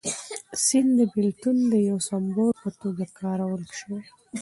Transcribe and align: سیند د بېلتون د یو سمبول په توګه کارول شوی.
سیند 0.65 0.89
د 0.97 0.99
بېلتون 1.13 1.57
د 1.71 1.73
یو 1.89 1.97
سمبول 2.09 2.51
په 2.61 2.69
توګه 2.81 3.03
کارول 3.19 3.63
شوی. 3.79 4.01